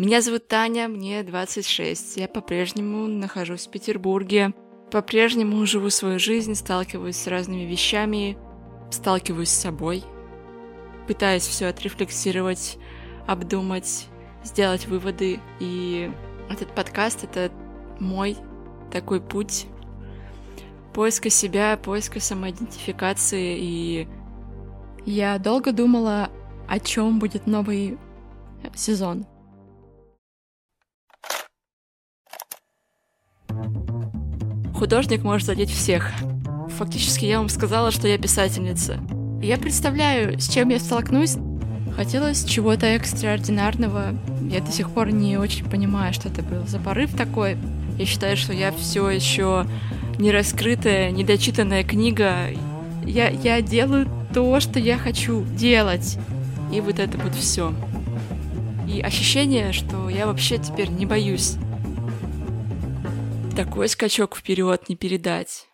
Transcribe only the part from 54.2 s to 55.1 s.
то, что я